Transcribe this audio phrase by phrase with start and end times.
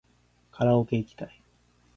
[0.51, 1.41] カラオケいきたい